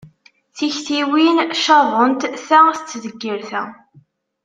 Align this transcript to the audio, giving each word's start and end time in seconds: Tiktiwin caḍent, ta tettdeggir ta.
Tiktiwin 0.55 1.37
caḍent, 1.63 2.21
ta 2.47 2.59
tettdeggir 2.77 3.39
ta. 3.49 3.63